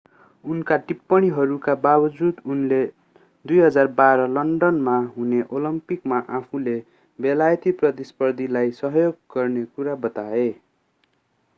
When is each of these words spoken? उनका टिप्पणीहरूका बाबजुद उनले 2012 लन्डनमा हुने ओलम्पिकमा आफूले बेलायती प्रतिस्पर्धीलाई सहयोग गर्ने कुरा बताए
उनका 0.45 0.75
टिप्पणीहरूका 0.85 1.73
बाबजुद 1.81 2.39
उनले 2.45 2.79
2012 3.45 4.25
लन्डनमा 4.29 4.95
हुने 5.17 5.41
ओलम्पिकमा 5.51 6.19
आफूले 6.39 6.75
बेलायती 7.19 7.71
प्रतिस्पर्धीलाई 7.75 8.71
सहयोग 8.79 9.15
गर्ने 9.35 9.65
कुरा 9.75 9.95
बताए 10.01 10.49